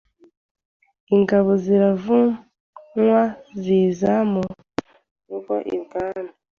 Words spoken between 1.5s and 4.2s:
ziravunywa ziza